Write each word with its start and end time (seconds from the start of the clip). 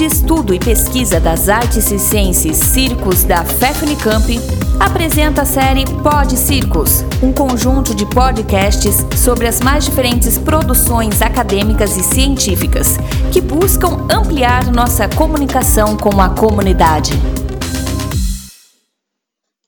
de 0.00 0.06
Estudo 0.06 0.54
e 0.54 0.58
Pesquisa 0.58 1.20
das 1.20 1.50
Artes 1.50 1.90
e 1.90 1.98
Ciências 1.98 2.56
Circos 2.56 3.22
da 3.22 3.44
FEFNICAMP 3.44 4.38
apresenta 4.80 5.42
a 5.42 5.44
série 5.44 5.84
Pod 6.02 6.38
Circos, 6.38 7.02
um 7.22 7.30
conjunto 7.34 7.94
de 7.94 8.06
podcasts 8.06 8.96
sobre 9.22 9.46
as 9.46 9.60
mais 9.60 9.84
diferentes 9.84 10.38
produções 10.38 11.20
acadêmicas 11.20 11.98
e 11.98 12.02
científicas 12.02 12.96
que 13.30 13.42
buscam 13.42 14.06
ampliar 14.10 14.72
nossa 14.72 15.06
comunicação 15.06 15.98
com 15.98 16.18
a 16.18 16.30
comunidade. 16.30 17.12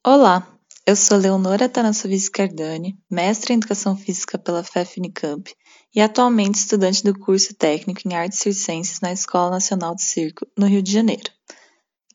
Olá, 0.02 0.48
eu 0.86 0.96
sou 0.96 1.18
Leonora 1.18 1.68
Tanassovic 1.68 2.30
Cardani, 2.30 2.96
mestre 3.10 3.52
em 3.52 3.58
Educação 3.58 3.94
Física 3.98 4.38
pela 4.38 4.64
FEFNICAMP 4.64 5.50
e 5.94 6.00
atualmente 6.00 6.56
estudante 6.56 7.04
do 7.04 7.18
curso 7.18 7.54
técnico 7.54 8.00
em 8.06 8.14
Artes 8.14 8.38
Circenses 8.38 9.00
na 9.00 9.12
Escola 9.12 9.50
Nacional 9.50 9.94
de 9.94 10.02
Circo, 10.02 10.46
no 10.56 10.66
Rio 10.66 10.82
de 10.82 10.90
Janeiro. 10.90 11.30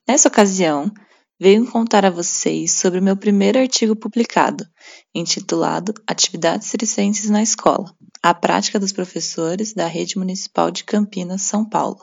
Nessa 0.08 0.28
ocasião, 0.28 0.92
venho 1.40 1.70
contar 1.70 2.06
a 2.06 2.10
vocês 2.10 2.72
sobre 2.72 3.00
o 3.00 3.04
meu 3.04 3.16
primeiro 3.16 3.60
artigo 3.60 3.96
publicado, 3.96 4.66
intitulado 5.14 5.94
Atividades 6.08 6.68
Circenses 6.68 7.30
na 7.30 7.44
Escola, 7.44 7.94
a 8.24 8.34
prática 8.34 8.80
dos 8.80 8.92
professores 8.92 9.74
da 9.74 9.86
Rede 9.86 10.18
Municipal 10.18 10.72
de 10.72 10.84
Campinas, 10.84 11.44
São 11.44 11.64
Paulo, 11.68 12.00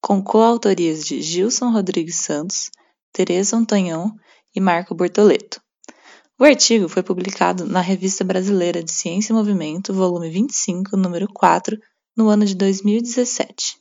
com 0.00 0.22
coautorias 0.22 1.04
de 1.04 1.22
Gilson 1.22 1.70
Rodrigues 1.70 2.16
Santos, 2.16 2.70
Tereza 3.12 3.56
Antonhão 3.56 4.14
e 4.54 4.60
Marco 4.60 4.94
Bortoleto. 4.94 5.60
O 6.40 6.44
artigo 6.44 6.88
foi 6.88 7.02
publicado 7.02 7.66
na 7.66 7.80
Revista 7.80 8.22
Brasileira 8.22 8.80
de 8.80 8.92
Ciência 8.92 9.32
e 9.32 9.34
Movimento, 9.34 9.92
volume 9.92 10.30
25, 10.30 10.96
número 10.96 11.26
4, 11.26 11.76
no 12.16 12.28
ano 12.28 12.44
de 12.44 12.54
2017. 12.54 13.76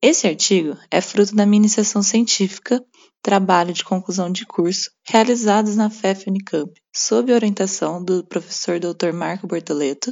Esse 0.00 0.26
artigo 0.26 0.78
é 0.90 1.02
fruto 1.02 1.36
da 1.36 1.44
minha 1.44 1.58
iniciação 1.58 2.02
científica, 2.02 2.82
trabalho 3.22 3.74
de 3.74 3.84
conclusão 3.84 4.32
de 4.32 4.46
curso, 4.46 4.90
realizados 5.06 5.76
na 5.76 5.90
FEF 5.90 6.26
Unicamp, 6.26 6.72
sob 6.90 7.30
orientação 7.30 8.02
do 8.02 8.24
professor 8.24 8.80
Dr. 8.80 9.12
Marco 9.12 9.46
Bortoleto 9.46 10.10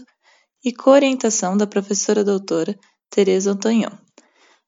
e 0.62 0.74
co-orientação 0.74 1.56
da 1.56 1.66
professora 1.66 2.22
doutora 2.22 2.78
Tereza 3.08 3.50
Antonhão. 3.50 3.98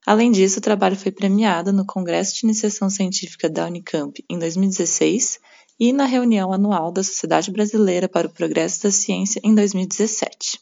Além 0.07 0.33
disso, 0.33 0.59
o 0.59 0.63
trabalho 0.63 0.97
foi 0.97 1.13
premiado 1.13 1.71
no 1.71 1.85
Congresso 1.85 2.35
de 2.35 2.47
Iniciação 2.47 2.89
Científica 2.89 3.51
da 3.51 3.67
Unicamp 3.67 4.25
em 4.31 4.39
2016 4.39 5.39
e 5.79 5.93
na 5.93 6.05
reunião 6.05 6.53
anual 6.53 6.93
da 6.93 7.03
Sociedade 7.03 7.51
Brasileira 7.51 8.09
para 8.09 8.27
o 8.27 8.33
Progresso 8.33 8.83
da 8.83 8.91
Ciência 8.91 9.41
em 9.43 9.55
2017. 9.55 10.61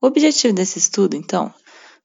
O 0.00 0.06
objetivo 0.06 0.54
desse 0.54 0.78
estudo, 0.78 1.16
então, 1.16 1.52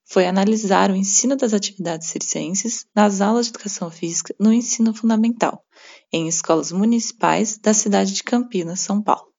foi 0.04 0.26
analisar 0.26 0.90
o 0.90 0.96
ensino 0.96 1.36
das 1.36 1.54
atividades 1.54 2.08
circenses 2.08 2.84
nas 2.94 3.20
aulas 3.20 3.46
de 3.46 3.52
educação 3.52 3.90
física 3.90 4.34
no 4.38 4.52
ensino 4.52 4.92
fundamental, 4.92 5.64
em 6.12 6.28
escolas 6.28 6.70
municipais 6.72 7.56
da 7.58 7.72
cidade 7.72 8.12
de 8.12 8.22
Campinas, 8.22 8.80
São 8.80 9.02
Paulo. 9.02 9.32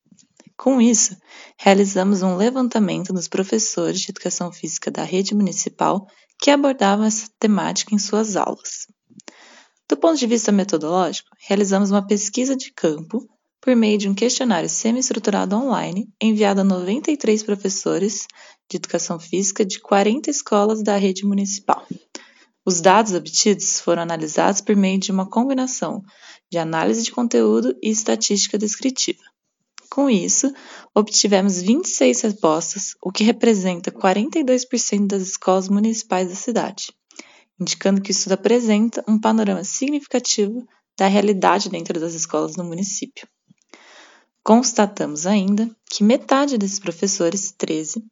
Com 0.57 0.79
isso, 0.79 1.15
realizamos 1.57 2.21
um 2.21 2.35
levantamento 2.35 3.11
dos 3.11 3.27
professores 3.27 3.99
de 3.99 4.11
educação 4.11 4.51
física 4.51 4.89
da 4.89 5.03
rede 5.03 5.35
municipal 5.35 6.07
que 6.39 6.51
abordavam 6.51 7.05
essa 7.05 7.29
temática 7.39 7.93
em 7.93 7.99
suas 7.99 8.35
aulas. 8.35 8.87
Do 9.93 9.97
ponto 9.97 10.17
de 10.17 10.25
vista 10.25 10.51
metodológico, 10.51 11.29
realizamos 11.47 11.91
uma 11.91 12.01
pesquisa 12.01 12.55
de 12.55 12.73
campo 12.73 13.29
por 13.61 13.75
meio 13.75 13.95
de 13.95 14.09
um 14.09 14.15
questionário 14.15 14.67
semi-estruturado 14.67 15.55
online 15.55 16.09
enviado 16.19 16.61
a 16.61 16.63
93 16.63 17.43
professores 17.43 18.25
de 18.67 18.77
educação 18.77 19.19
física 19.19 19.63
de 19.63 19.79
40 19.79 20.31
escolas 20.31 20.81
da 20.81 20.97
rede 20.97 21.23
municipal. 21.23 21.85
Os 22.65 22.81
dados 22.81 23.13
obtidos 23.13 23.79
foram 23.81 24.01
analisados 24.01 24.61
por 24.61 24.75
meio 24.75 24.97
de 24.97 25.11
uma 25.11 25.29
combinação 25.29 26.01
de 26.51 26.57
análise 26.57 27.03
de 27.03 27.11
conteúdo 27.11 27.77
e 27.79 27.91
estatística 27.91 28.57
descritiva. 28.57 29.21
Com 29.91 30.09
isso, 30.09 30.51
obtivemos 30.95 31.61
26 31.61 32.19
respostas, 32.21 32.95
o 32.99 33.11
que 33.11 33.23
representa 33.23 33.91
42% 33.91 35.05
das 35.05 35.21
escolas 35.21 35.69
municipais 35.69 36.29
da 36.29 36.35
cidade 36.35 36.91
indicando 37.59 38.01
que 38.01 38.11
isso 38.11 38.31
apresenta 38.33 39.03
um 39.07 39.19
panorama 39.19 39.63
significativo 39.63 40.65
da 40.97 41.07
realidade 41.07 41.69
dentro 41.69 41.99
das 41.99 42.13
escolas 42.13 42.55
no 42.55 42.63
município. 42.63 43.27
Constatamos 44.43 45.25
ainda 45.25 45.69
que 45.89 46.03
metade 46.03 46.57
desses 46.57 46.79
professores, 46.79 47.53
13, 47.57 48.03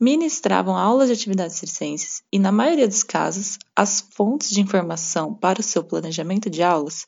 ministravam 0.00 0.76
aulas 0.76 1.08
de 1.08 1.14
atividades 1.14 1.56
circenses 1.56 2.22
e, 2.32 2.38
na 2.38 2.50
maioria 2.50 2.88
dos 2.88 3.02
casos, 3.02 3.58
as 3.76 4.00
fontes 4.00 4.50
de 4.50 4.60
informação 4.60 5.34
para 5.34 5.60
o 5.60 5.62
seu 5.62 5.84
planejamento 5.84 6.50
de 6.50 6.62
aulas 6.62 7.04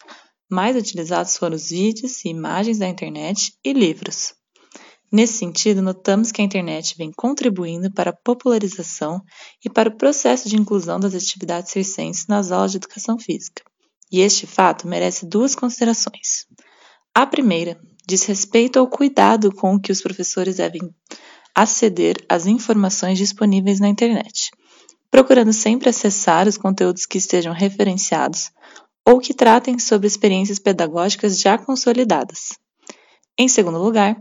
mais 0.51 0.77
utilizados 0.77 1.37
foram 1.37 1.55
os 1.55 1.71
vídeos 1.71 2.25
e 2.25 2.29
imagens 2.29 2.79
da 2.79 2.89
internet 2.89 3.55
e 3.65 3.73
livros. 3.73 4.35
Nesse 5.12 5.38
sentido, 5.38 5.82
notamos 5.82 6.31
que 6.31 6.41
a 6.41 6.44
internet 6.44 6.94
vem 6.97 7.10
contribuindo 7.10 7.93
para 7.93 8.10
a 8.10 8.16
popularização 8.16 9.21
e 9.65 9.69
para 9.69 9.88
o 9.88 9.97
processo 9.97 10.48
de 10.48 10.56
inclusão 10.56 11.00
das 11.00 11.15
atividades 11.15 11.72
circenses 11.72 12.28
nas 12.28 12.53
aulas 12.53 12.71
de 12.71 12.76
educação 12.76 13.19
física. 13.19 13.65
E 14.12 14.20
este 14.20 14.47
fato 14.47 14.87
merece 14.87 15.26
duas 15.26 15.56
considerações. 15.56 16.47
A 17.12 17.26
primeira 17.26 17.81
diz 18.06 18.22
respeito 18.22 18.78
ao 18.78 18.88
cuidado 18.88 19.53
com 19.53 19.81
que 19.81 19.91
os 19.91 20.00
professores 20.00 20.56
devem 20.56 20.81
aceder 21.54 22.16
às 22.28 22.47
informações 22.47 23.19
disponíveis 23.19 23.81
na 23.81 23.88
internet, 23.88 24.53
procurando 25.10 25.53
sempre 25.53 25.88
acessar 25.88 26.47
os 26.47 26.56
conteúdos 26.56 27.04
que 27.04 27.19
estejam 27.19 27.53
referenciados 27.53 28.53
ou 29.04 29.19
que 29.19 29.34
tratem 29.34 29.76
sobre 29.78 30.06
experiências 30.06 30.60
pedagógicas 30.60 31.41
já 31.41 31.59
consolidadas. 31.59 32.50
Em 33.37 33.49
segundo 33.49 33.78
lugar, 33.78 34.20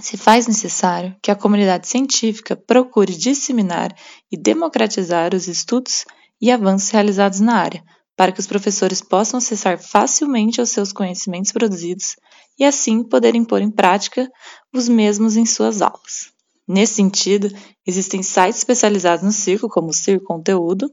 se 0.00 0.16
faz 0.16 0.46
necessário 0.46 1.14
que 1.22 1.30
a 1.30 1.36
comunidade 1.36 1.86
científica 1.86 2.56
procure 2.56 3.14
disseminar 3.14 3.94
e 4.30 4.36
democratizar 4.36 5.34
os 5.34 5.48
estudos 5.48 6.04
e 6.40 6.50
avanços 6.50 6.90
realizados 6.90 7.40
na 7.40 7.56
área, 7.56 7.84
para 8.16 8.32
que 8.32 8.40
os 8.40 8.46
professores 8.46 9.00
possam 9.00 9.38
acessar 9.38 9.78
facilmente 9.78 10.60
os 10.60 10.70
seus 10.70 10.92
conhecimentos 10.92 11.52
produzidos 11.52 12.16
e 12.58 12.64
assim 12.64 13.02
poderem 13.02 13.44
pôr 13.44 13.62
em 13.62 13.70
prática 13.70 14.30
os 14.74 14.88
mesmos 14.88 15.36
em 15.36 15.46
suas 15.46 15.80
aulas. 15.80 16.30
Nesse 16.68 16.94
sentido, 16.94 17.50
existem 17.86 18.22
sites 18.22 18.58
especializados 18.58 19.24
no 19.24 19.32
circo, 19.32 19.68
como 19.68 19.88
o 19.88 19.94
Circo 19.94 20.26
Conteúdo, 20.26 20.90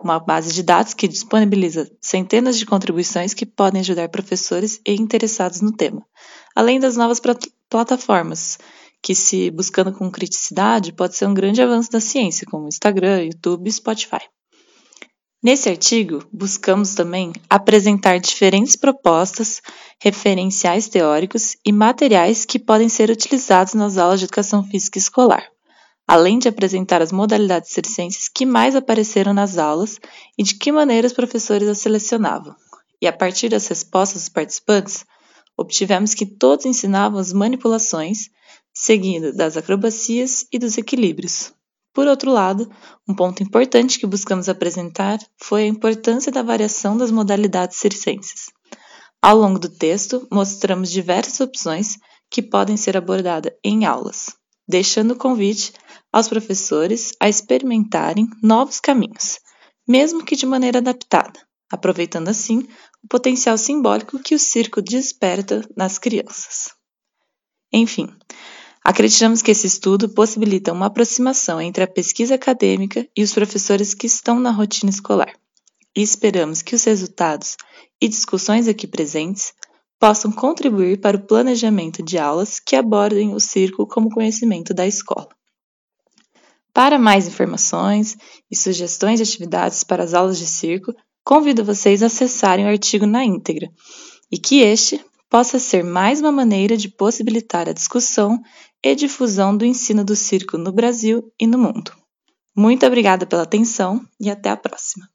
uma 0.00 0.20
base 0.20 0.52
de 0.52 0.62
dados 0.62 0.94
que 0.94 1.08
disponibiliza 1.08 1.90
centenas 2.00 2.56
de 2.56 2.64
contribuições 2.64 3.34
que 3.34 3.44
podem 3.44 3.80
ajudar 3.80 4.08
professores 4.10 4.80
e 4.86 4.94
interessados 4.94 5.60
no 5.60 5.72
tema, 5.72 6.06
além 6.54 6.78
das 6.78 6.96
novas 6.96 7.18
plataformas, 7.68 8.58
que 9.02 9.14
se 9.14 9.50
buscando 9.50 9.92
com 9.92 10.10
criticidade 10.10 10.92
pode 10.92 11.16
ser 11.16 11.26
um 11.26 11.34
grande 11.34 11.62
avanço 11.62 11.90
da 11.90 12.00
ciência, 12.00 12.46
como 12.50 12.68
Instagram, 12.68 13.24
YouTube 13.24 13.68
e 13.68 13.72
Spotify. 13.72 14.20
Nesse 15.40 15.68
artigo, 15.68 16.26
buscamos 16.32 16.94
também 16.94 17.32
apresentar 17.48 18.18
diferentes 18.18 18.74
propostas, 18.74 19.62
referenciais 20.02 20.88
teóricos 20.88 21.56
e 21.64 21.72
materiais 21.72 22.44
que 22.44 22.58
podem 22.58 22.88
ser 22.88 23.08
utilizados 23.08 23.74
nas 23.74 23.98
aulas 23.98 24.18
de 24.18 24.24
educação 24.26 24.64
física 24.64 24.98
escolar, 24.98 25.46
além 26.08 26.40
de 26.40 26.48
apresentar 26.48 27.00
as 27.00 27.12
modalidades 27.12 27.70
circenses 27.70 28.28
que 28.28 28.44
mais 28.44 28.74
apareceram 28.74 29.32
nas 29.32 29.58
aulas 29.58 30.00
e 30.36 30.42
de 30.42 30.56
que 30.56 30.72
maneira 30.72 31.06
os 31.06 31.12
professores 31.12 31.68
as 31.68 31.78
selecionavam. 31.78 32.56
E 33.00 33.06
a 33.06 33.12
partir 33.12 33.48
das 33.48 33.68
respostas 33.68 34.22
dos 34.22 34.28
participantes, 34.28 35.04
obtivemos 35.58 36.14
que 36.14 36.24
todos 36.24 36.64
ensinavam 36.64 37.18
as 37.18 37.32
manipulações, 37.32 38.30
seguindo 38.72 39.32
das 39.32 39.56
acrobacias 39.56 40.46
e 40.52 40.58
dos 40.58 40.78
equilíbrios. 40.78 41.52
Por 41.92 42.06
outro 42.06 42.30
lado, 42.30 42.70
um 43.08 43.14
ponto 43.14 43.42
importante 43.42 43.98
que 43.98 44.06
buscamos 44.06 44.48
apresentar 44.48 45.18
foi 45.36 45.64
a 45.64 45.66
importância 45.66 46.30
da 46.30 46.42
variação 46.42 46.96
das 46.96 47.10
modalidades 47.10 47.76
circenses. 47.78 48.52
Ao 49.20 49.36
longo 49.36 49.58
do 49.58 49.68
texto, 49.68 50.28
mostramos 50.30 50.90
diversas 50.90 51.40
opções 51.40 51.98
que 52.30 52.40
podem 52.40 52.76
ser 52.76 52.96
abordadas 52.96 53.52
em 53.64 53.84
aulas, 53.84 54.26
deixando 54.68 55.12
o 55.12 55.16
convite 55.16 55.72
aos 56.12 56.28
professores 56.28 57.12
a 57.18 57.28
experimentarem 57.28 58.28
novos 58.40 58.78
caminhos, 58.78 59.40
mesmo 59.88 60.24
que 60.24 60.36
de 60.36 60.46
maneira 60.46 60.78
adaptada, 60.78 61.47
aproveitando 61.70 62.28
assim 62.28 62.66
o 63.02 63.08
potencial 63.08 63.56
simbólico 63.58 64.18
que 64.18 64.34
o 64.34 64.38
circo 64.38 64.82
desperta 64.82 65.66
nas 65.76 65.98
crianças. 65.98 66.70
Enfim, 67.72 68.08
acreditamos 68.82 69.42
que 69.42 69.50
esse 69.50 69.66
estudo 69.66 70.08
possibilita 70.08 70.72
uma 70.72 70.86
aproximação 70.86 71.60
entre 71.60 71.84
a 71.84 71.88
pesquisa 71.88 72.34
acadêmica 72.34 73.06
e 73.16 73.22
os 73.22 73.32
professores 73.32 73.94
que 73.94 74.06
estão 74.06 74.40
na 74.40 74.50
rotina 74.50 74.90
escolar, 74.90 75.34
e 75.94 76.02
esperamos 76.02 76.62
que 76.62 76.74
os 76.74 76.84
resultados 76.84 77.56
e 78.00 78.08
discussões 78.08 78.68
aqui 78.68 78.86
presentes 78.86 79.52
possam 79.98 80.30
contribuir 80.30 81.00
para 81.00 81.16
o 81.16 81.26
planejamento 81.26 82.02
de 82.02 82.18
aulas 82.18 82.60
que 82.60 82.76
abordem 82.76 83.34
o 83.34 83.40
circo 83.40 83.86
como 83.86 84.10
conhecimento 84.10 84.72
da 84.72 84.86
escola. 84.86 85.28
Para 86.72 86.98
mais 86.98 87.26
informações 87.26 88.16
e 88.48 88.54
sugestões 88.54 89.18
de 89.18 89.24
atividades 89.24 89.82
para 89.82 90.04
as 90.04 90.14
aulas 90.14 90.38
de 90.38 90.46
circo, 90.46 90.94
convido 91.28 91.62
vocês 91.62 92.02
a 92.02 92.06
acessarem 92.06 92.64
o 92.64 92.68
artigo 92.70 93.04
na 93.04 93.22
íntegra 93.22 93.68
e 94.32 94.38
que 94.38 94.60
este 94.60 94.98
possa 95.28 95.58
ser 95.58 95.84
mais 95.84 96.20
uma 96.22 96.32
maneira 96.32 96.74
de 96.74 96.88
possibilitar 96.88 97.68
a 97.68 97.74
discussão 97.74 98.40
e 98.82 98.94
difusão 98.94 99.54
do 99.54 99.62
ensino 99.62 100.02
do 100.02 100.16
circo 100.16 100.56
no 100.56 100.72
Brasil 100.72 101.22
e 101.38 101.46
no 101.46 101.58
mundo. 101.58 101.92
Muito 102.56 102.86
obrigada 102.86 103.26
pela 103.26 103.42
atenção 103.42 104.00
e 104.18 104.30
até 104.30 104.48
a 104.48 104.56
próxima. 104.56 105.06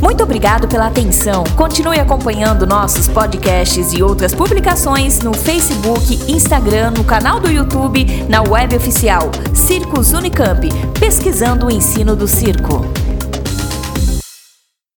Muito 0.00 0.22
obrigado 0.22 0.66
pela 0.66 0.86
atenção. 0.86 1.44
Continue 1.54 2.00
acompanhando 2.00 2.66
nossos 2.66 3.06
podcasts 3.06 3.92
e 3.92 4.02
outras 4.02 4.34
publicações 4.34 5.20
no 5.20 5.34
Facebook, 5.34 6.14
Instagram, 6.32 6.92
no 6.92 7.04
canal 7.04 7.38
do 7.38 7.50
YouTube, 7.50 8.06
na 8.30 8.42
web 8.42 8.76
oficial 8.76 9.30
Circos 9.54 10.14
Unicamp, 10.14 10.68
pesquisando 10.98 11.66
o 11.66 11.70
ensino 11.70 12.16
do 12.16 12.26
circo. 12.26 13.03